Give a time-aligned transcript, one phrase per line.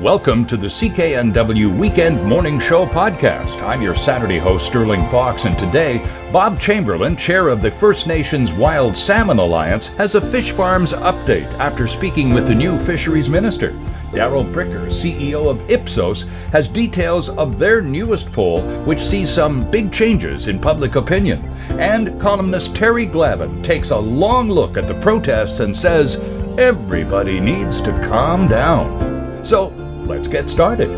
[0.00, 3.62] Welcome to the CKNW Weekend Morning Show podcast.
[3.62, 5.98] I'm your Saturday host, Sterling Fox, and today,
[6.32, 11.52] Bob Chamberlain, chair of the First Nations Wild Salmon Alliance, has a fish farms update
[11.58, 13.72] after speaking with the new fisheries minister.
[14.14, 19.92] Darrell Bricker, CEO of Ipsos, has details of their newest poll, which sees some big
[19.92, 21.44] changes in public opinion.
[21.72, 26.16] And columnist Terry Glavin takes a long look at the protests and says
[26.58, 29.44] everybody needs to calm down.
[29.44, 29.74] So
[30.10, 30.90] let's get started.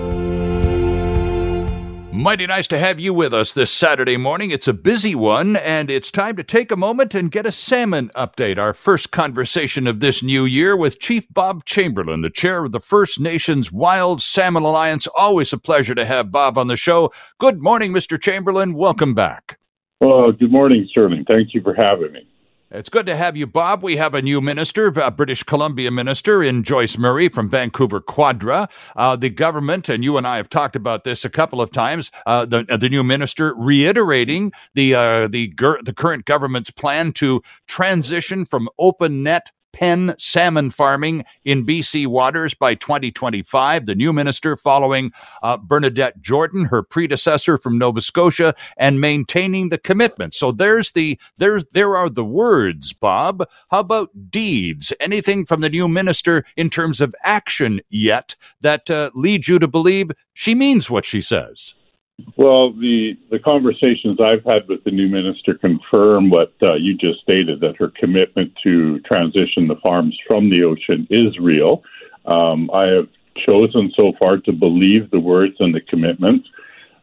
[2.12, 4.50] Mighty nice to have you with us this Saturday morning.
[4.50, 8.10] It's a busy one, and it's time to take a moment and get a salmon
[8.14, 8.58] update.
[8.58, 12.80] Our first conversation of this new year with Chief Bob Chamberlain, the chair of the
[12.80, 15.06] First Nations Wild Salmon Alliance.
[15.14, 17.12] Always a pleasure to have Bob on the show.
[17.38, 18.20] Good morning, Mr.
[18.20, 18.74] Chamberlain.
[18.74, 19.58] Welcome back.
[20.00, 21.24] Well, good morning, Sterling.
[21.26, 22.26] Thank you for having me.
[22.74, 23.82] It's good to have you, Bob.
[23.82, 28.66] We have a new minister, a British Columbia minister in Joyce Murray from Vancouver Quadra.
[28.96, 32.10] Uh, the government, and you and I have talked about this a couple of times,
[32.24, 35.52] uh, the, uh, the new minister reiterating the, uh, the,
[35.84, 42.54] the current government's plan to transition from open net pen salmon farming in BC waters
[42.54, 43.86] by 2025.
[43.86, 49.78] The new minister following uh, Bernadette Jordan, her predecessor from Nova Scotia, and maintaining the
[49.78, 50.34] commitment.
[50.34, 53.48] So there's the there's there are the words, Bob.
[53.70, 54.92] How about deeds?
[55.00, 59.68] Anything from the new minister in terms of action yet that uh, leads you to
[59.68, 61.74] believe she means what she says?
[62.36, 67.20] Well, the the conversations I've had with the new minister confirm what uh, you just
[67.20, 71.82] stated that her commitment to transition the farms from the ocean is real.
[72.26, 73.08] Um, I have
[73.46, 76.48] chosen so far to believe the words and the commitments.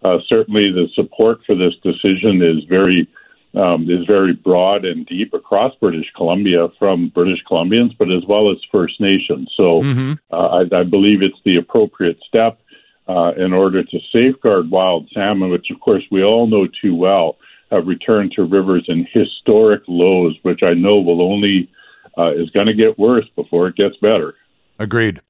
[0.03, 3.07] Uh, certainly, the support for this decision is very
[3.55, 8.51] um, is very broad and deep across British Columbia from British Columbians, but as well
[8.51, 9.51] as First Nations.
[9.57, 10.13] So mm-hmm.
[10.31, 12.59] uh, I, I believe it's the appropriate step
[13.09, 17.37] uh, in order to safeguard wild salmon, which of course we all know too well,
[17.71, 21.69] have returned to rivers in historic lows, which I know will only
[22.17, 24.35] uh, is going to get worse before it gets better.
[24.77, 25.21] Agreed.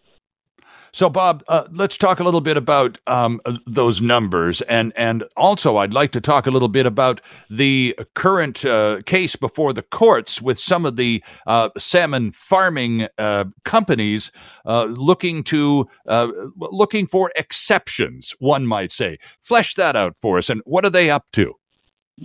[0.92, 5.78] So, Bob, uh, let's talk a little bit about um, those numbers, and and also
[5.78, 10.42] I'd like to talk a little bit about the current uh, case before the courts
[10.42, 14.32] with some of the uh, salmon farming uh, companies
[14.66, 16.28] uh, looking to uh,
[16.58, 18.34] looking for exceptions.
[18.40, 21.54] One might say, flesh that out for us, and what are they up to?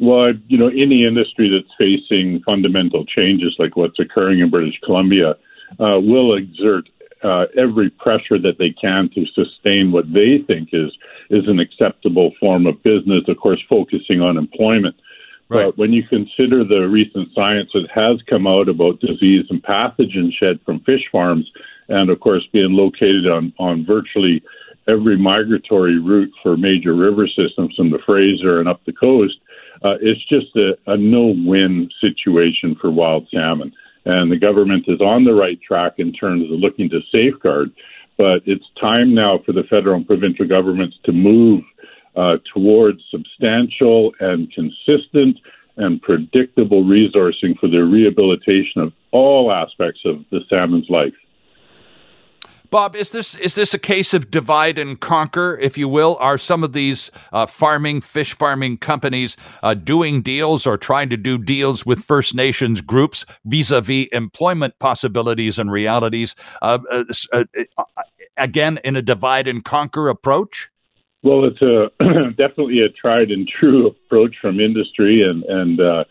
[0.01, 5.37] Well, you know, any industry that's facing fundamental changes like what's occurring in British Columbia
[5.79, 6.89] will exert
[7.25, 10.93] uh, every pressure that they can to sustain what they think is
[11.31, 13.23] is an acceptable form of business.
[13.29, 14.95] Of course, focusing on employment.
[15.49, 15.67] Right.
[15.67, 20.33] But when you consider the recent science that has come out about disease and pathogen
[20.33, 21.51] shed from fish farms,
[21.89, 24.43] and of course being located on, on virtually
[24.89, 29.35] every migratory route for major river systems from the Fraser and up the coast,
[29.83, 33.73] uh, it's just a, a no-win situation for wild salmon
[34.05, 37.73] and the government is on the right track in terms of looking to safeguard.
[38.17, 41.65] But it's time now for the federal and provincial governments to move
[42.17, 45.39] uh, towards substantial and consistent
[45.77, 51.15] and predictable resourcing for the rehabilitation of all aspects of the salmon's life.
[52.75, 56.17] Bob, is this is this a case of divide and conquer, if you will?
[56.19, 61.17] Are some of these uh, farming, fish farming companies uh, doing deals or trying to
[61.17, 66.35] do deals with First Nations groups vis-a-vis employment possibilities and realities?
[66.63, 67.45] Uh, uh, uh,
[67.79, 67.85] uh
[68.39, 70.69] again, in a divide and conquer approach.
[71.23, 71.93] Well, it's a
[72.31, 76.07] definitely a tried and true approach from industry and and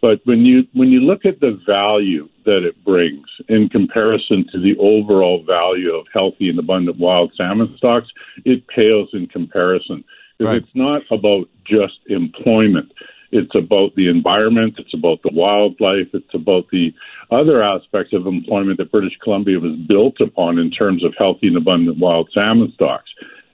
[0.00, 4.58] but when you when you look at the value that it brings in comparison to
[4.58, 8.08] the overall value of healthy and abundant wild salmon stocks,
[8.46, 10.02] it pales in comparison.
[10.40, 10.56] Right.
[10.56, 12.90] It's not about just employment.
[13.32, 14.76] It's about the environment.
[14.78, 16.08] It's about the wildlife.
[16.14, 16.94] It's about the
[17.30, 21.58] other aspects of employment that British Columbia was built upon in terms of healthy and
[21.58, 23.10] abundant wild salmon stocks.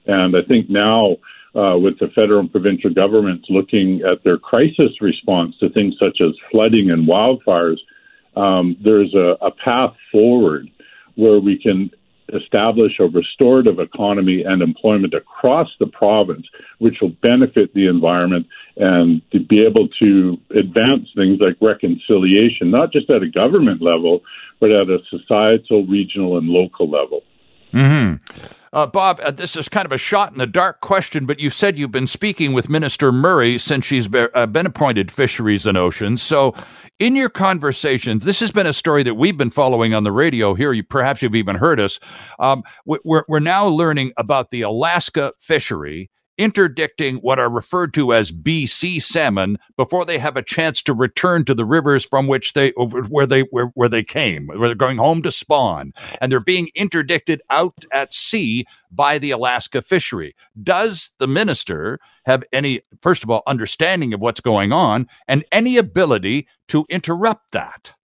[0.06, 1.16] And I think now
[1.56, 6.20] uh, with the federal and provincial governments looking at their crisis response to things such
[6.20, 7.78] as flooding and wildfires,
[8.36, 10.68] um, there's a, a path forward
[11.16, 11.90] where we can
[12.32, 16.46] establish a restorative economy and employment across the province,
[16.78, 18.46] which will benefit the environment
[18.76, 24.22] and to be able to advance things like reconciliation, not just at a government level,
[24.58, 27.22] but at a societal, regional, and local level.
[27.74, 28.14] Hmm.
[28.72, 31.50] Uh, Bob, uh, this is kind of a shot in the dark question, but you
[31.50, 35.76] said you've been speaking with Minister Murray since she's be, uh, been appointed Fisheries and
[35.76, 36.22] Oceans.
[36.22, 36.54] So,
[37.00, 40.54] in your conversations, this has been a story that we've been following on the radio
[40.54, 40.72] here.
[40.72, 41.98] You, perhaps you've even heard us.
[42.38, 48.32] Um, we're, we're now learning about the Alaska fishery interdicting what are referred to as
[48.32, 52.70] BC salmon before they have a chance to return to the rivers from which they
[53.08, 55.92] where they where, where they came where they're going home to spawn.
[56.20, 60.34] And they're being interdicted out at sea by the Alaska fishery.
[60.62, 65.76] Does the minister have any first of all understanding of what's going on and any
[65.76, 67.94] ability to interrupt that?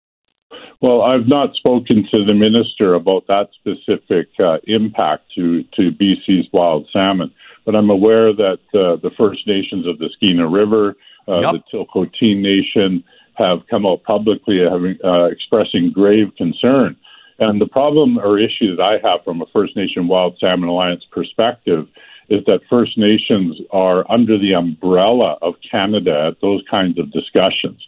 [0.80, 6.48] Well, I've not spoken to the minister about that specific uh, impact to, to BC's
[6.52, 7.30] wild salmon
[7.64, 10.96] but I'm aware that uh, the First Nations of the Skeena River,
[11.28, 11.54] uh, yep.
[11.54, 13.04] the Chilcotin Nation,
[13.34, 16.96] have come out publicly having, uh, expressing grave concern.
[17.38, 21.04] And the problem or issue that I have from a First Nation Wild Salmon Alliance
[21.10, 21.88] perspective
[22.28, 27.80] is that First Nations are under the umbrella of Canada at those kinds of discussions.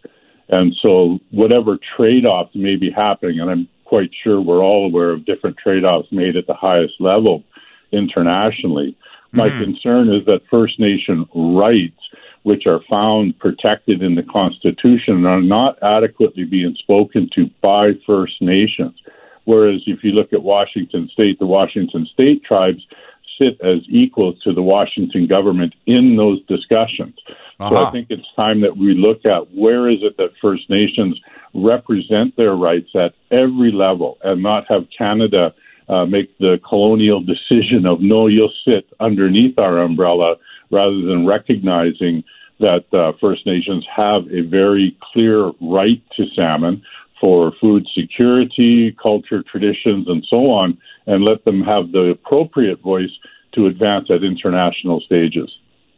[0.48, 5.10] And so, whatever trade offs may be happening, and I'm quite sure we're all aware
[5.10, 7.44] of different trade offs made at the highest level
[7.92, 8.96] internationally,
[9.32, 9.64] my mm.
[9.64, 12.00] concern is that First Nation rights,
[12.42, 18.40] which are found protected in the Constitution, are not adequately being spoken to by First
[18.40, 18.94] Nations.
[19.44, 22.86] Whereas if you look at Washington State, the Washington State tribes
[23.38, 27.14] sit as equals to the Washington government in those discussions.
[27.58, 27.70] Uh-huh.
[27.70, 27.92] So I uh-huh.
[27.92, 31.18] think it's time that we look at where is it that First Nations
[31.54, 35.54] represent their rights at every level and not have Canada
[35.88, 40.36] uh, make the colonial decision of no, you'll sit underneath our umbrella
[40.70, 42.24] rather than recognizing
[42.60, 46.82] that uh, First Nations have a very clear right to salmon
[47.20, 50.76] for food security, culture, traditions, and so on,
[51.06, 53.10] and let them have the appropriate voice
[53.54, 55.50] to advance at international stages.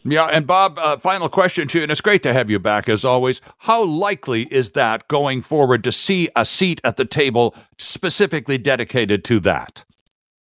[0.07, 2.91] Yeah, and Bob, uh, final question to you, and it's great to have you back
[2.91, 3.41] as always.
[3.59, 9.25] How likely is that going forward to see a seat at the table specifically dedicated
[9.25, 9.83] to that?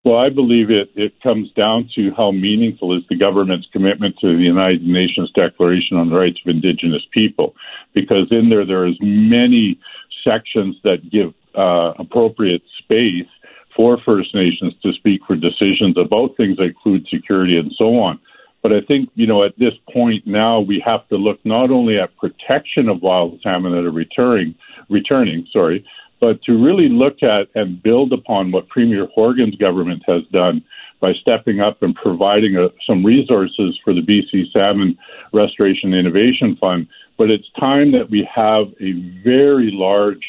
[0.04, 4.36] Well, I believe it, it comes down to how meaningful is the government's commitment to
[4.36, 7.54] the United Nations Declaration on the Rights of Indigenous People,
[7.94, 9.80] because in there there is many
[10.22, 13.28] sections that give uh, appropriate space
[13.74, 18.20] for First Nations to speak for decisions about things like food security and so on.
[18.64, 21.98] But I think, you know, at this point now we have to look not only
[21.98, 24.54] at protection of wild salmon that are returning,
[24.88, 25.84] returning, sorry,
[26.18, 30.64] but to really look at and build upon what Premier Horgan's government has done
[30.98, 34.96] by stepping up and providing a, uh, some resources for the BC Salmon
[35.34, 36.88] Restoration Innovation Fund.
[37.18, 40.24] But it's time that we have a very large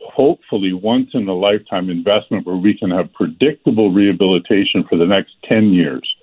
[0.00, 5.32] hopefully once in a lifetime investment where we can have predictable rehabilitation for the next
[5.46, 6.14] 10 years.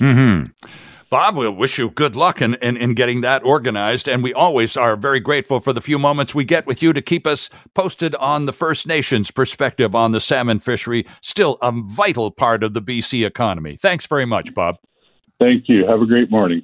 [0.00, 0.66] Mm-hmm.
[1.10, 4.08] Bob, we'll wish you good luck in, in, in, getting that organized.
[4.08, 7.02] And we always are very grateful for the few moments we get with you to
[7.02, 12.30] keep us posted on the First Nations perspective on the salmon fishery, still a vital
[12.30, 13.76] part of the BC economy.
[13.76, 14.76] Thanks very much, Bob.
[15.40, 15.84] Thank you.
[15.84, 16.62] Have a great morning.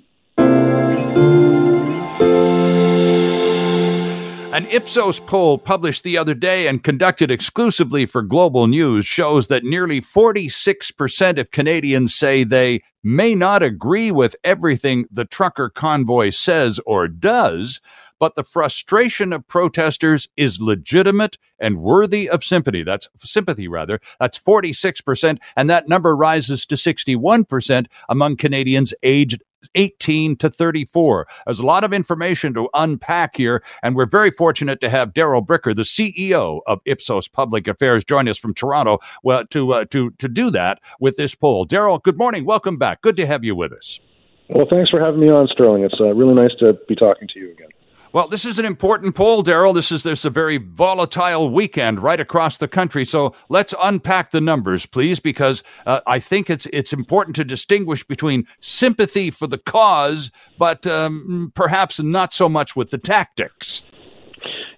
[4.56, 9.64] An Ipsos poll published the other day and conducted exclusively for Global News shows that
[9.64, 16.80] nearly 46% of Canadians say they may not agree with everything the trucker convoy says
[16.86, 17.82] or does,
[18.18, 22.82] but the frustration of protesters is legitimate and worthy of sympathy.
[22.82, 24.00] That's sympathy, rather.
[24.20, 29.42] That's 46%, and that number rises to 61% among Canadians aged
[29.74, 31.26] 18 to 34.
[31.46, 35.44] There's a lot of information to unpack here, and we're very fortunate to have Darrell
[35.44, 40.10] Bricker, the CEO of Ipsos Public Affairs, join us from Toronto well, to, uh, to,
[40.12, 41.64] to do that with this poll.
[41.64, 42.44] Darrell, good morning.
[42.44, 43.02] Welcome back.
[43.02, 44.00] Good to have you with us.
[44.48, 45.82] Well, thanks for having me on, Sterling.
[45.82, 47.68] It's uh, really nice to be talking to you again.
[48.16, 49.74] Well, this is an important poll, Darrell.
[49.74, 53.04] This is this a very volatile weekend right across the country.
[53.04, 58.04] So let's unpack the numbers, please, because uh, I think it's it's important to distinguish
[58.04, 63.82] between sympathy for the cause, but um, perhaps not so much with the tactics.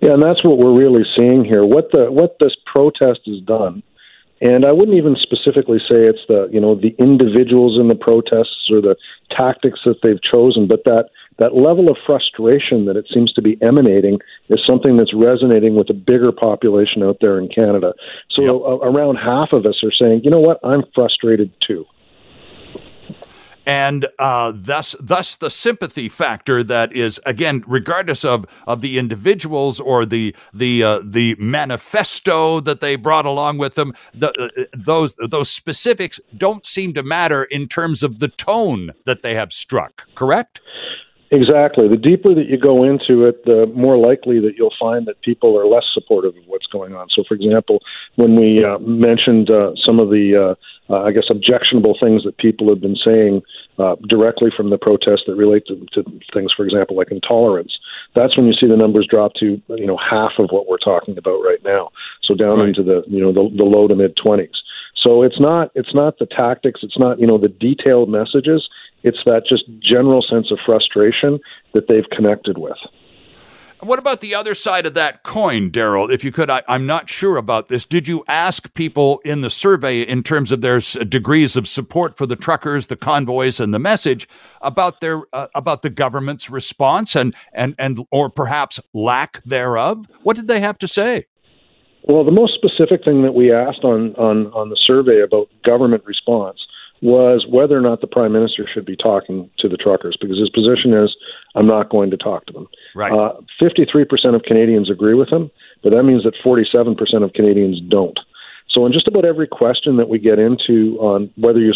[0.02, 1.64] Yeah, and that's what we're really seeing here.
[1.64, 3.84] What the what this protest has done,
[4.40, 8.68] and I wouldn't even specifically say it's the you know the individuals in the protests
[8.68, 8.96] or the
[9.30, 13.56] tactics that they've chosen, but that that level of frustration that it seems to be
[13.62, 14.18] emanating
[14.48, 17.94] is something that's resonating with a bigger population out there in Canada.
[18.30, 18.80] So yep.
[18.82, 21.84] around half of us are saying, you know what, I'm frustrated too.
[23.68, 29.78] and uh, thus thus the sympathy factor that is again, regardless of of the individuals
[29.78, 35.14] or the the uh, the manifesto that they brought along with them, the, uh, those
[35.16, 40.02] those specifics don't seem to matter in terms of the tone that they have struck.
[40.14, 40.62] Correct.
[41.30, 41.88] Exactly.
[41.88, 45.58] The deeper that you go into it, the more likely that you'll find that people
[45.58, 47.08] are less supportive of what's going on.
[47.10, 47.80] So, for example,
[48.16, 50.56] when we uh, mentioned uh, some of the,
[50.90, 53.42] uh, uh I guess, objectionable things that people have been saying
[53.78, 57.78] uh, directly from the protests that relate to, to things, for example, like intolerance,
[58.14, 61.18] that's when you see the numbers drop to you know half of what we're talking
[61.18, 61.90] about right now.
[62.22, 62.68] So down right.
[62.68, 64.62] into the you know the, the low to mid twenties.
[64.96, 68.68] So it's not it's not the tactics, it's not you know the detailed messages
[69.02, 71.38] it's that just general sense of frustration
[71.74, 72.78] that they've connected with.
[73.80, 76.10] What about the other side of that coin, Darrell?
[76.10, 77.84] If you could, I, am not sure about this.
[77.84, 82.26] Did you ask people in the survey, in terms of their degrees of support for
[82.26, 84.28] the truckers, the convoys, and the message,
[84.62, 90.06] about their uh, about the government's response and and and or perhaps lack thereof?
[90.24, 91.26] What did they have to say?
[92.02, 96.04] Well, the most specific thing that we asked on on on the survey about government
[96.04, 96.58] response
[97.00, 100.50] was whether or not the prime minister should be talking to the truckers because his
[100.50, 101.14] position is
[101.54, 102.68] I'm not going to talk to them.
[102.94, 103.12] Right.
[103.12, 105.50] Uh, 53% of Canadians agree with him,
[105.82, 108.18] but that means that 47% of Canadians don't.
[108.70, 111.74] So, in just about every question that we get into on whether you're,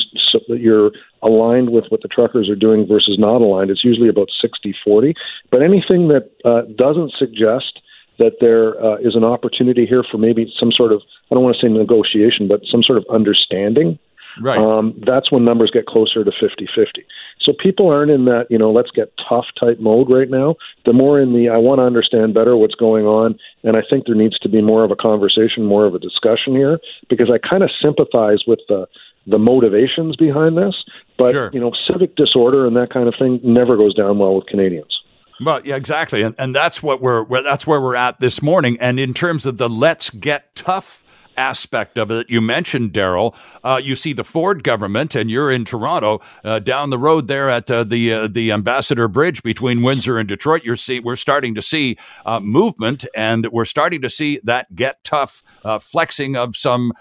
[0.48, 0.90] you're
[1.22, 5.14] aligned with what the truckers are doing versus not aligned, it's usually about 60 40.
[5.50, 7.80] But anything that uh, doesn't suggest
[8.18, 11.00] that there uh, is an opportunity here for maybe some sort of,
[11.30, 13.98] I don't want to say negotiation, but some sort of understanding
[14.40, 14.58] Right.
[14.58, 17.04] Um, that's when numbers get closer to 50 50.
[17.40, 20.56] So people aren't in that, you know, let's get tough type mode right now.
[20.84, 23.38] They're more in the, I want to understand better what's going on.
[23.62, 26.54] And I think there needs to be more of a conversation, more of a discussion
[26.54, 28.86] here, because I kind of sympathize with the,
[29.26, 30.74] the motivations behind this.
[31.18, 31.50] But, sure.
[31.52, 34.98] you know, civic disorder and that kind of thing never goes down well with Canadians.
[35.44, 38.76] Well, yeah, exactly, and and that's what we're that's where we're at this morning.
[38.80, 41.02] And in terms of the let's get tough
[41.36, 43.34] aspect of it you mentioned, Darrell.
[43.64, 47.48] Uh, you see the Ford government, and you're in Toronto, uh, down the road there
[47.48, 50.62] at uh, the uh, the Ambassador Bridge between Windsor and Detroit.
[50.64, 51.96] You're see we're starting to see
[52.26, 56.92] uh, movement, and we're starting to see that get tough uh, flexing of some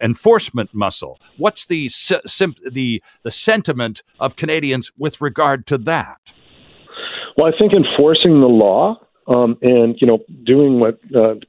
[0.00, 1.20] enforcement muscle.
[1.36, 6.32] What's the sim- the the sentiment of Canadians with regard to that?
[7.36, 9.00] Well, I think enforcing the law
[9.30, 11.00] um, and you know doing what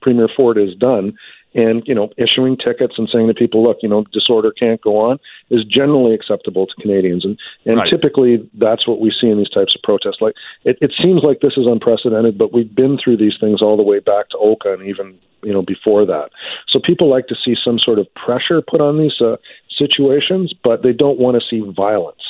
[0.01, 1.13] Premier Ford has done
[1.53, 4.97] and you know issuing tickets and saying to people look you know disorder can't go
[4.97, 5.19] on
[5.49, 7.25] is generally acceptable to canadians.
[7.25, 7.89] And and right.
[7.89, 10.21] typically that's what we see in these types of protests.
[10.21, 13.77] Like it, it seems like this is unprecedented but we've been through these things all
[13.77, 16.29] the way back to oka and even you know before that.
[16.67, 19.35] So people like to see some sort of pressure put on these uh,
[19.77, 22.21] situations but they don't want to see violence.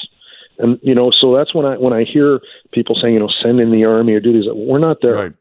[0.57, 2.39] And you know so that's when i when i hear
[2.71, 5.13] people saying you know send in the army or do these we're not there.
[5.15, 5.33] Right.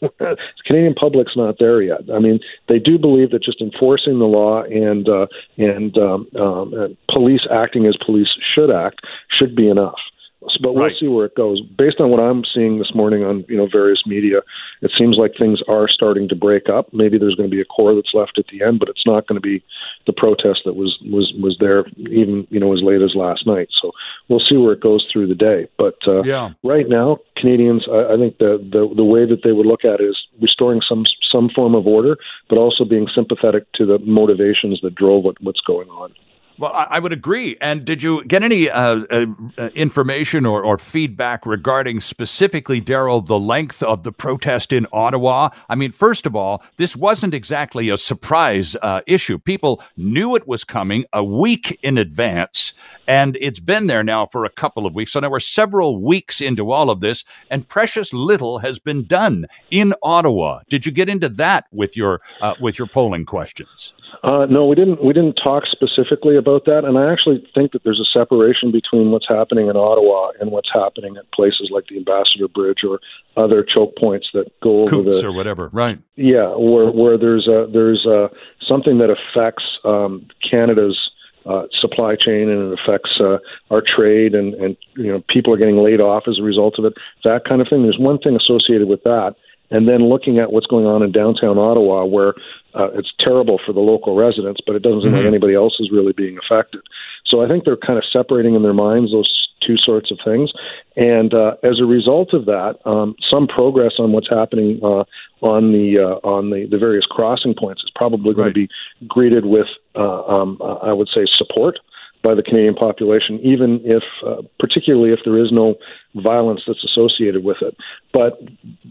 [0.00, 0.36] The
[0.66, 2.00] Canadian public's not there yet.
[2.12, 6.96] I mean, they do believe that just enforcing the law and uh, and um, um,
[7.10, 9.00] police acting as police should act
[9.38, 9.98] should be enough
[10.40, 10.96] but we'll right.
[10.98, 11.60] see where it goes.
[11.60, 14.38] Based on what I'm seeing this morning on you know various media,
[14.82, 16.92] it seems like things are starting to break up.
[16.92, 19.26] Maybe there's going to be a core that's left at the end, but it's not
[19.26, 19.62] going to be
[20.06, 23.68] the protest that was was was there even you know as late as last night.
[23.82, 23.90] So
[24.28, 25.68] we'll see where it goes through the day.
[25.76, 26.50] But uh, yeah.
[26.62, 30.00] right now, Canadians, I, I think the, the the way that they would look at
[30.00, 32.16] it is restoring some some form of order,
[32.48, 36.14] but also being sympathetic to the motivations that drove what, what's going on.
[36.58, 37.56] Well, I, I, would agree.
[37.60, 43.20] And did you get any uh, uh, uh, information or, or, feedback regarding specifically, Darrell,
[43.20, 45.50] the length of the protest in Ottawa?
[45.68, 49.38] I mean, first of all, this wasn't exactly a surprise uh, issue.
[49.38, 52.72] People knew it was coming a week in advance,
[53.06, 55.12] and it's been there now for a couple of weeks.
[55.12, 59.46] So now we're several weeks into all of this, and precious little has been done
[59.70, 60.62] in Ottawa.
[60.68, 63.92] Did you get into that with your uh, with your polling questions?
[64.22, 65.04] Uh, no, we didn't.
[65.04, 69.10] We didn't talk specifically about that, and I actually think that there's a separation between
[69.10, 73.00] what's happening in Ottawa and what's happening at places like the Ambassador Bridge or
[73.36, 75.68] other choke points that go over Coutts the or whatever.
[75.72, 75.98] Right.
[76.16, 78.30] Yeah, where where there's a there's a
[78.66, 80.98] something that affects um, Canada's
[81.44, 83.38] uh, supply chain and it affects uh,
[83.70, 86.84] our trade and and you know people are getting laid off as a result of
[86.84, 86.94] it.
[87.24, 87.82] That kind of thing.
[87.82, 89.34] There's one thing associated with that
[89.70, 92.34] and then looking at what's going on in downtown Ottawa, where
[92.74, 95.18] uh, it's terrible for the local residents, but it doesn't seem mm-hmm.
[95.18, 96.80] like anybody else is really being affected.
[97.26, 99.32] So I think they're kind of separating in their minds those
[99.66, 100.52] two sorts of things,
[100.96, 105.04] and uh, as a result of that, um, some progress on what's happening uh,
[105.42, 108.54] on the uh, on the, the various crossing points is probably going right.
[108.54, 108.68] to be
[109.06, 111.78] greeted with, uh, um, I would say, support
[112.22, 115.76] by the Canadian population, even if, uh, particularly if there is no
[116.16, 117.76] violence that's associated with it.
[118.12, 118.40] But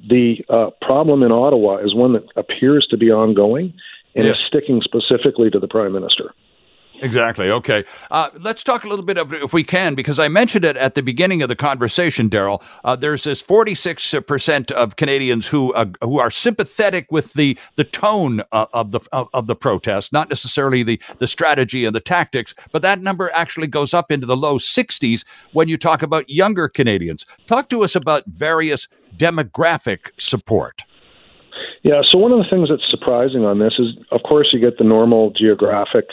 [0.10, 3.74] the uh, problem in Ottawa is one that appears to be ongoing
[4.16, 4.40] and yes.
[4.40, 6.34] is sticking specifically to the Prime Minister.
[7.02, 7.50] Exactly.
[7.50, 7.84] Okay.
[8.10, 10.96] Uh, let's talk a little bit of, if we can, because I mentioned it at
[10.96, 12.64] the beginning of the conversation, Darrell.
[12.84, 18.42] Uh, there's this 46% of Canadians who uh, who are sympathetic with the the tone
[18.52, 22.56] uh, of the of, of, the protest, not necessarily the the strategy and the tactics,
[22.72, 25.24] but that number actually goes up into the low 60s
[25.54, 27.26] when you talk about younger Canadians.
[27.46, 28.88] Talk to us about various
[29.18, 30.84] demographic support.
[31.84, 34.78] Yeah, so one of the things that's surprising on this is, of course, you get
[34.78, 36.10] the normal geographic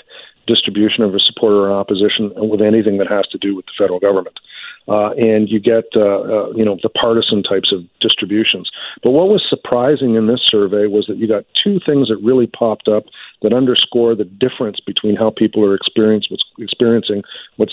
[0.46, 4.00] distribution of a supporter or opposition with anything that has to do with the federal
[4.00, 4.38] government.
[4.86, 8.70] Uh, and you get, uh, uh, you know, the partisan types of distributions.
[9.02, 12.46] But what was surprising in this survey was that you got two things that really
[12.46, 13.04] popped up
[13.40, 17.22] that underscore the difference between how people are experiencing what's, experiencing
[17.56, 17.72] what's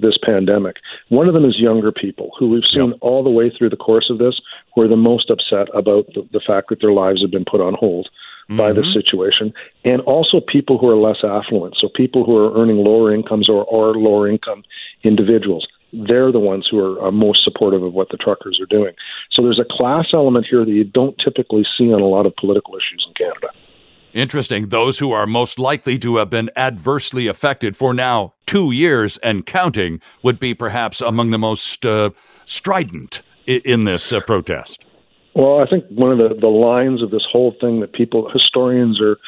[0.00, 0.76] this pandemic.
[1.08, 2.98] One of them is younger people who we've seen yep.
[3.00, 4.40] all the way through the course of this
[4.74, 7.60] who are the most upset about the, the fact that their lives have been put
[7.60, 8.08] on hold
[8.44, 8.56] mm-hmm.
[8.56, 9.52] by this situation,
[9.84, 11.76] and also people who are less affluent.
[11.80, 14.62] So people who are earning lower incomes or, or lower income
[15.02, 15.66] individuals.
[15.92, 18.94] They're the ones who are, are most supportive of what the truckers are doing.
[19.30, 22.34] So there's a class element here that you don't typically see on a lot of
[22.36, 23.48] political issues in Canada.
[24.12, 24.68] Interesting.
[24.68, 29.44] Those who are most likely to have been adversely affected for now two years and
[29.44, 32.10] counting would be perhaps among the most uh,
[32.46, 34.84] strident in, in this uh, protest.
[35.34, 39.00] Well, I think one of the, the lines of this whole thing that people, historians
[39.00, 39.18] are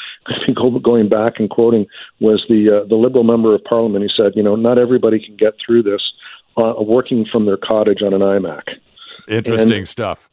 [0.82, 1.86] going back and quoting
[2.20, 4.04] was the uh, the Liberal member of Parliament.
[4.04, 6.02] He said, you know, not everybody can get through this
[6.56, 8.62] uh, working from their cottage on an iMac.
[9.28, 10.28] Interesting and stuff.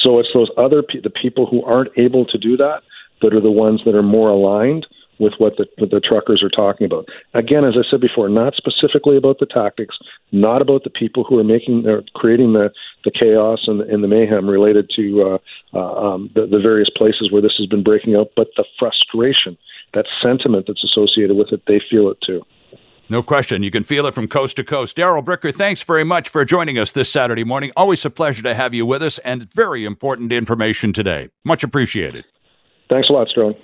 [0.00, 2.82] So it's those other pe- the people who aren't able to do that
[3.20, 4.86] that are the ones that are more aligned
[5.18, 7.06] with what the, the truckers are talking about.
[7.34, 9.96] Again, as I said before, not specifically about the tactics,
[10.32, 12.70] not about the people who are making or creating the,
[13.04, 15.22] the chaos and, and the mayhem related to
[15.74, 18.64] uh, uh, um, the, the various places where this has been breaking out, but the
[18.78, 19.56] frustration,
[19.94, 22.42] that sentiment that's associated with it, they feel it too.
[23.08, 23.62] No question.
[23.62, 24.96] You can feel it from coast to coast.
[24.96, 27.70] Darrell Bricker, thanks very much for joining us this Saturday morning.
[27.76, 31.28] Always a pleasure to have you with us and very important information today.
[31.44, 32.24] Much appreciated.
[32.90, 33.54] Thanks a lot, Sterling.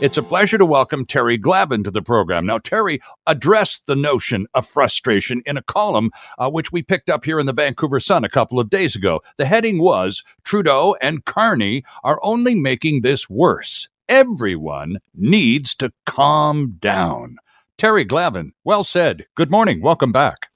[0.00, 2.46] It's a pleasure to welcome Terry Glavin to the program.
[2.46, 7.22] Now, Terry addressed the notion of frustration in a column uh, which we picked up
[7.22, 9.20] here in the Vancouver Sun a couple of days ago.
[9.36, 13.90] The heading was Trudeau and Carney are only making this worse.
[14.08, 17.36] Everyone needs to calm down.
[17.76, 19.26] Terry Glavin, well said.
[19.34, 19.82] Good morning.
[19.82, 20.48] Welcome back.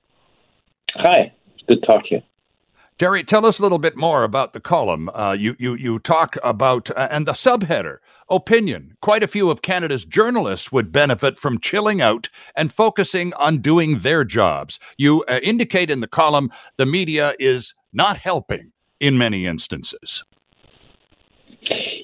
[0.94, 1.34] Hi.
[1.68, 2.22] Good to talk to you.
[2.96, 5.10] Terry, tell us a little bit more about the column.
[5.10, 8.96] Uh, you, you, you talk about, uh, and the subheader, opinion.
[9.00, 14.00] Quite a few of Canada's journalists would benefit from chilling out and focusing on doing
[14.00, 14.78] their jobs.
[14.96, 20.22] You uh, indicate in the column the media is not helping in many instances.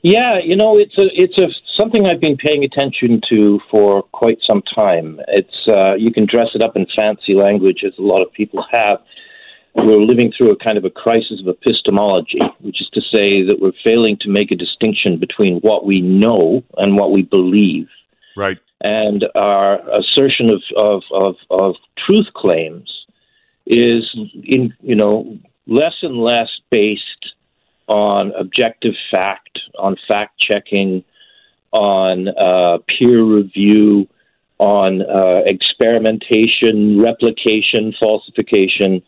[0.03, 4.39] Yeah, you know, it's a it's a something I've been paying attention to for quite
[4.47, 5.21] some time.
[5.29, 8.65] It's uh, you can dress it up in fancy language, as a lot of people
[8.71, 8.99] have
[9.75, 13.59] we're living through a kind of a crisis of epistemology, which is to say that
[13.61, 17.89] we're failing to make a distinction between what we know and what we believe.
[18.37, 18.59] Right.
[18.83, 22.91] And our assertion of, of, of, of truth claims
[23.67, 24.11] is
[24.45, 27.35] in you know less and less based
[27.87, 31.05] on objective fact, on fact checking,
[31.73, 34.09] on uh, peer review,
[34.59, 39.03] on uh, experimentation, replication, falsification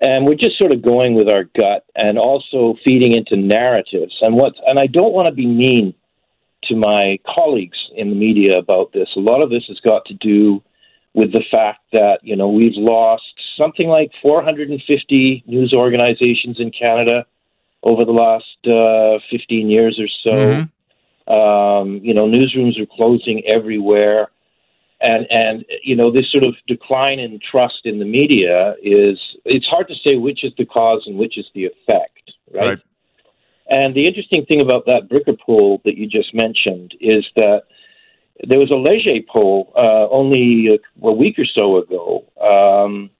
[0.00, 4.36] and we're just sort of going with our gut and also feeding into narratives and
[4.36, 5.94] what and I don't want to be mean
[6.64, 9.08] to my colleagues in the media about this.
[9.16, 10.62] A lot of this has got to do
[11.14, 13.24] with the fact that you know we've lost
[13.56, 17.24] something like 450 news organizations in Canada
[17.82, 20.30] over the last uh, 15 years or so.
[20.30, 21.32] Mm-hmm.
[21.32, 24.30] Um, you know, newsrooms are closing everywhere
[25.00, 29.66] and and you know this sort of decline in trust in the media is it's
[29.66, 32.66] hard to say which is the cause and which is the effect, right?
[32.66, 32.78] right.
[33.68, 37.62] And the interesting thing about that Bricker poll that you just mentioned is that
[38.46, 43.10] there was a Leger poll uh, only a, a, week or so ago um,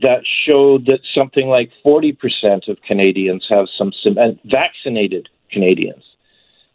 [0.00, 6.04] that showed that something like 40% of Canadians have some, and vaccinated Canadians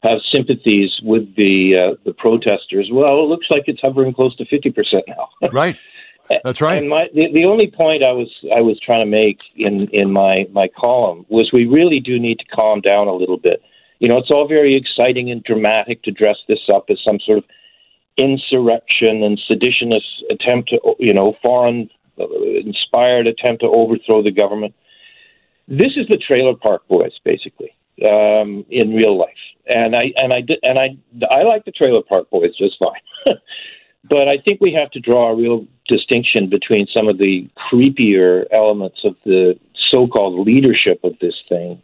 [0.10, 2.90] have sympathies with the uh, the protesters.
[2.92, 5.30] Well, it looks like it's hovering close to fifty percent now.
[5.52, 5.76] right.
[6.44, 6.78] That's right.
[6.78, 10.12] And my the, the only point I was I was trying to make in in
[10.12, 13.62] my my column was we really do need to calm down a little bit.
[14.00, 17.40] You know, it's all very exciting and dramatic to dress this up as some sort
[17.40, 17.46] of
[18.18, 21.90] insurrection and seditionist attempt to, you know, foreign
[22.20, 22.26] uh,
[22.64, 24.74] inspired attempt to overthrow the government.
[25.68, 27.72] This is the Trailer Park Boys, basically,
[28.04, 29.30] um, in real life.
[29.68, 30.98] And I and I and I
[31.30, 33.36] I like the Trailer Park Boys just fine.
[34.10, 38.46] but I think we have to draw a real distinction between some of the creepier
[38.52, 39.60] elements of the
[39.92, 41.82] so-called leadership of this thing,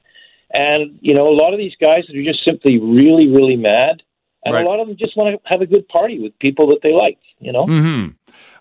[0.51, 4.01] and you know, a lot of these guys that are just simply really, really mad
[4.45, 4.65] and right.
[4.65, 6.91] a lot of them just want to have a good party with people that they
[6.91, 7.65] like, you know.
[7.65, 8.11] Mm-hmm.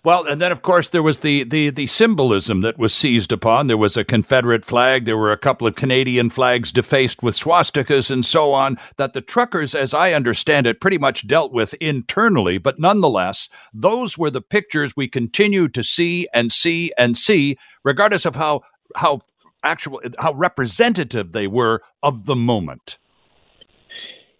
[0.04, 3.68] Well, and then of course there was the, the the symbolism that was seized upon.
[3.68, 5.04] There was a Confederate flag.
[5.04, 8.78] There were a couple of Canadian flags defaced with swastikas and so on.
[8.96, 12.58] That the truckers, as I understand it, pretty much dealt with internally.
[12.58, 18.26] But nonetheless, those were the pictures we continue to see and see and see, regardless
[18.26, 18.62] of how
[18.96, 19.20] how
[19.62, 22.98] actual how representative they were of the moment.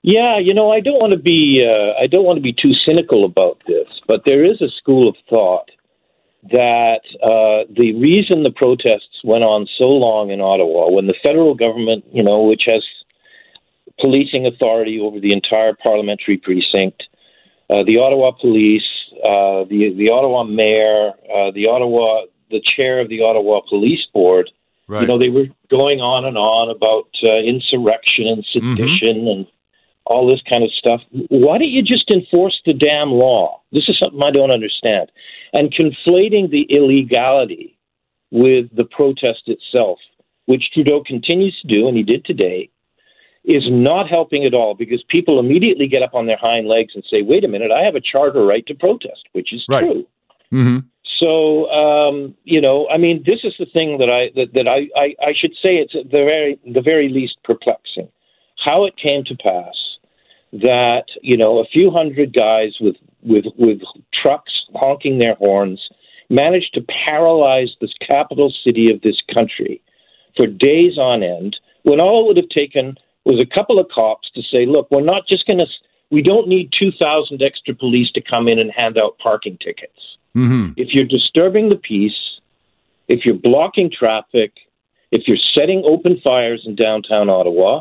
[0.02, 2.72] Yeah, you know, I don't want to be uh, I don't want to be too
[2.74, 5.70] cynical about this, but there is a school of thought
[6.50, 11.54] that uh, the reason the protests went on so long in Ottawa, when the federal
[11.54, 12.82] government, you know, which has
[14.00, 17.04] policing authority over the entire parliamentary precinct,
[17.70, 18.88] uh, the Ottawa police,
[19.22, 24.50] uh, the the Ottawa mayor, uh, the Ottawa the chair of the Ottawa Police Board,
[24.86, 25.00] right.
[25.00, 29.28] you know, they were going on and on about uh, insurrection and sedition mm-hmm.
[29.28, 29.46] and
[30.04, 31.00] all this kind of stuff.
[31.28, 33.62] Why don't you just enforce the damn law?
[33.72, 35.10] This is something I don't understand.
[35.52, 37.78] And conflating the illegality
[38.30, 39.98] with the protest itself,
[40.46, 42.70] which Trudeau continues to do, and he did today,
[43.44, 47.04] is not helping at all because people immediately get up on their hind legs and
[47.10, 49.80] say, wait a minute, I have a charter right to protest, which is right.
[49.80, 50.06] true.
[50.52, 50.78] Mm-hmm.
[51.18, 54.88] So um, you know, I mean, this is the thing that I that, that I,
[54.98, 58.08] I, I should say it's the very the very least perplexing.
[58.64, 59.74] How it came to pass
[60.52, 63.80] that you know a few hundred guys with with with
[64.12, 65.88] trucks honking their horns
[66.28, 69.80] managed to paralyze this capital city of this country
[70.36, 74.30] for days on end when all it would have taken was a couple of cops
[74.34, 75.66] to say look we're not just going to
[76.10, 80.72] we don't need 2000 extra police to come in and hand out parking tickets mm-hmm.
[80.76, 82.40] if you're disturbing the peace
[83.08, 84.52] if you're blocking traffic
[85.12, 87.80] if you're setting open fires in downtown ottawa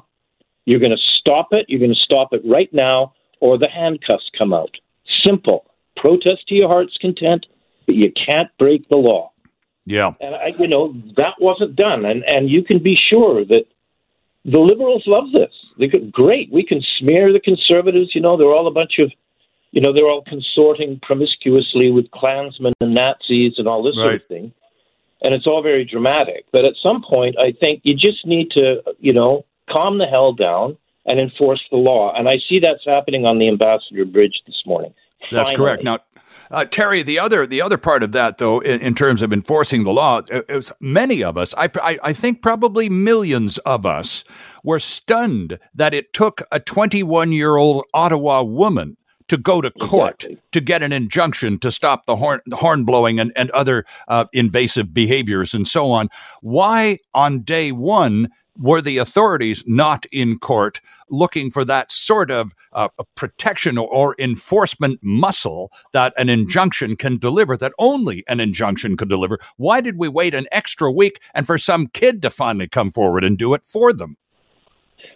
[0.66, 1.66] you're going to stop it.
[1.68, 4.76] You're going to stop it right now, or the handcuffs come out.
[5.24, 5.66] Simple.
[5.98, 7.46] Protest to your heart's content,
[7.86, 9.32] but you can't break the law.
[9.86, 10.14] Yeah.
[10.20, 13.66] And I, you know that wasn't done, and and you can be sure that
[14.46, 15.52] the liberals love this.
[15.78, 16.52] They go, great.
[16.52, 18.16] We can smear the conservatives.
[18.16, 19.12] You know, they're all a bunch of,
[19.72, 24.04] you know, they're all consorting promiscuously with Klansmen and Nazis and all this right.
[24.04, 24.54] sort of thing.
[25.22, 26.46] And it's all very dramatic.
[26.52, 30.34] But at some point, I think you just need to, you know, calm the hell
[30.34, 32.14] down and enforce the law.
[32.16, 34.94] And I see that's happening on the Ambassador Bridge this morning.
[35.32, 35.56] That's Finally.
[35.56, 35.84] correct.
[35.84, 36.00] Now,
[36.52, 39.84] uh, Terry, the other the other part of that, though, in, in terms of enforcing
[39.84, 44.24] the law, is many of us, I, I, I think probably millions of us,
[44.64, 48.98] were stunned that it took a 21 year old Ottawa woman
[49.32, 50.42] to go to court exactly.
[50.52, 54.26] to get an injunction to stop the horn, the horn blowing and, and other uh,
[54.34, 56.10] invasive behaviors and so on.
[56.42, 58.28] Why on day one
[58.60, 65.00] were the authorities not in court looking for that sort of uh, protection or enforcement
[65.02, 69.40] muscle that an injunction can deliver, that only an injunction could deliver?
[69.58, 73.24] Why did we wait an extra week and for some kid to finally come forward
[73.24, 74.18] and do it for them?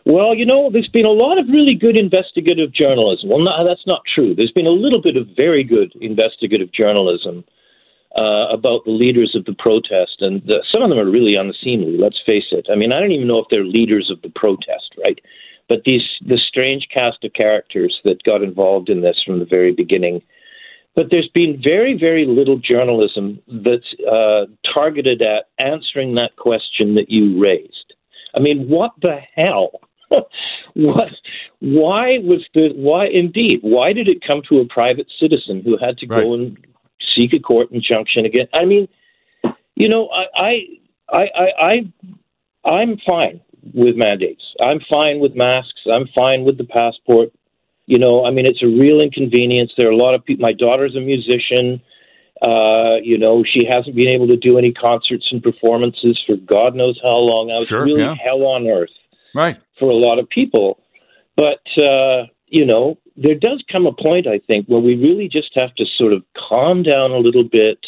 [0.06, 3.30] Well, you know, there's been a lot of really good investigative journalism.
[3.30, 4.36] Well, no, that's not true.
[4.36, 7.44] There's been a little bit of very good investigative journalism
[8.16, 11.98] uh, about the leaders of the protest, and the, some of them are really unseemly.
[11.98, 12.68] Let's face it.
[12.72, 15.20] I mean, I don't even know if they're leaders of the protest, right?
[15.68, 19.72] But these the strange cast of characters that got involved in this from the very
[19.72, 20.22] beginning.
[20.96, 27.10] But there's been very, very little journalism that's uh, targeted at answering that question that
[27.10, 27.94] you raised.
[28.34, 29.72] I mean, what the hell
[30.76, 31.10] what?
[31.60, 33.08] Why was the why?
[33.08, 36.24] Indeed, why did it come to a private citizen who had to right.
[36.24, 36.58] go and
[37.16, 38.48] seek a court injunction again?
[38.54, 38.88] I mean,
[39.76, 40.68] you know, I,
[41.10, 41.84] I, I,
[42.66, 43.42] I, I'm fine
[43.74, 44.44] with mandates.
[44.62, 45.82] I'm fine with masks.
[45.92, 47.30] I'm fine with the passport.
[47.88, 49.72] You know, I mean, it's a real inconvenience.
[49.78, 50.42] There are a lot of people.
[50.42, 51.82] My daughter's a musician.
[52.42, 56.76] Uh, you know, she hasn't been able to do any concerts and performances for God
[56.76, 57.52] knows how long.
[57.52, 58.16] I was sure, really yeah.
[58.16, 58.90] hell on earth
[59.36, 60.80] right for a lot of people.
[61.36, 65.52] But uh, you know, there does come a point, I think, where we really just
[65.56, 67.80] have to sort of calm down a little bit,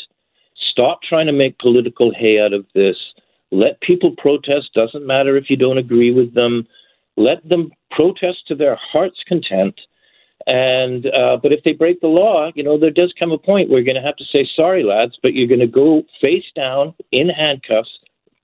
[0.71, 2.95] stop trying to make political hay out of this,
[3.51, 4.73] let people protest.
[4.73, 6.67] Doesn't matter if you don't agree with them.
[7.15, 9.79] Let them protest to their heart's content.
[10.45, 13.69] And uh, but if they break the law, you know there does come a point
[13.69, 16.45] where you're going to have to say sorry, lads, but you're going to go face
[16.55, 17.89] down in handcuffs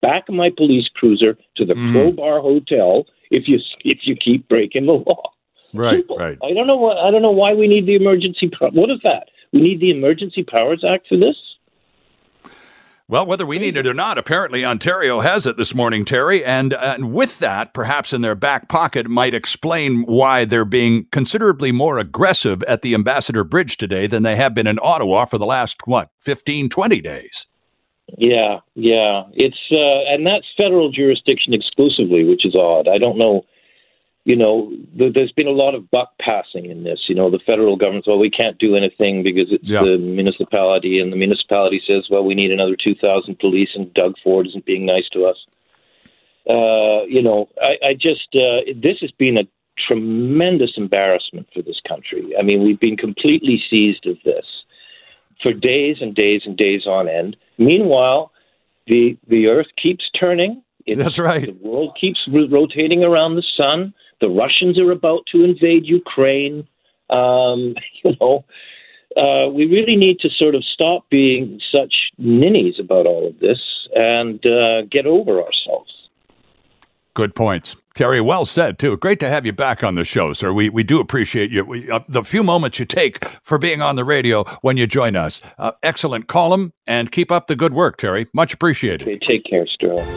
[0.04, 1.92] back of my police cruiser to the mm.
[1.92, 5.32] Crowbar Hotel if you if you keep breaking the law.
[5.74, 6.38] Right, People, right.
[6.44, 8.52] I don't know what I don't know why we need the emergency.
[8.60, 9.28] What is that?
[9.52, 11.36] We need the Emergency Powers Act for this.
[13.10, 16.44] Well, whether we need it or not, apparently Ontario has it this morning, Terry.
[16.44, 21.72] And, and with that, perhaps in their back pocket, might explain why they're being considerably
[21.72, 25.46] more aggressive at the Ambassador Bridge today than they have been in Ottawa for the
[25.46, 27.46] last, what, 15, 20 days.
[28.18, 29.24] Yeah, yeah.
[29.34, 32.88] It's, uh, and that's federal jurisdiction exclusively, which is odd.
[32.88, 33.46] I don't know
[34.26, 37.02] you know, there's been a lot of buck passing in this.
[37.08, 39.82] You know, the federal government, well, we can't do anything because it's yeah.
[39.82, 44.48] the municipality, and the municipality says, well, we need another 2,000 police, and Doug Ford
[44.48, 45.38] isn't being nice to us.
[46.50, 49.44] Uh, you know, I, I just, uh, this has been a
[49.88, 52.34] tremendous embarrassment for this country.
[52.40, 54.46] I mean, we've been completely seized of this
[55.42, 57.36] for days and days and days on end.
[57.58, 58.32] Meanwhile,
[58.88, 60.62] the the earth keeps turning.
[60.86, 61.46] It's, That's right.
[61.46, 63.94] The world keeps rotating around the sun.
[64.22, 66.68] The Russians are about to invade Ukraine.
[67.10, 68.46] Um, you know,
[69.16, 73.60] uh, we really need to sort of stop being such ninnies about all of this
[73.94, 75.92] and uh, get over ourselves.
[77.16, 77.76] Good points.
[77.94, 78.98] Terry, well said, too.
[78.98, 80.52] Great to have you back on the show, sir.
[80.52, 81.64] We, we do appreciate you.
[81.64, 85.16] We, uh, the few moments you take for being on the radio when you join
[85.16, 85.40] us.
[85.60, 88.28] Uh, excellent column, and keep up the good work, Terry.
[88.34, 89.08] Much appreciated.
[89.08, 90.08] Okay, take care, Sterling.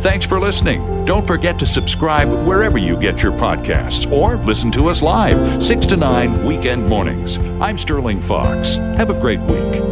[0.00, 1.04] Thanks for listening.
[1.04, 5.86] Don't forget to subscribe wherever you get your podcasts or listen to us live, 6
[5.86, 7.38] to 9 weekend mornings.
[7.60, 8.76] I'm Sterling Fox.
[8.76, 9.91] Have a great week.